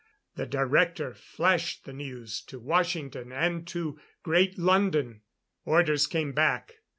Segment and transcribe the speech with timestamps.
[0.35, 5.21] The Director flashed the news to Washington and to Great London.
[5.63, 6.77] Orders came back.